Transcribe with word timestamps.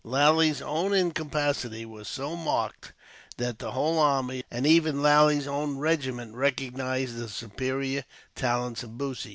Lally's 0.03 0.63
own 0.63 0.95
incapacity 0.95 1.85
was 1.85 2.07
so 2.07 2.35
marked 2.35 2.91
that 3.37 3.59
the 3.59 3.73
whole 3.73 3.99
army, 3.99 4.43
and 4.49 4.65
even 4.65 4.99
Lally's 5.03 5.45
own 5.45 5.77
regiment, 5.77 6.33
recognized 6.33 7.17
the 7.19 7.29
superior 7.29 8.03
talents 8.33 8.81
of 8.81 8.97
Bussy. 8.97 9.29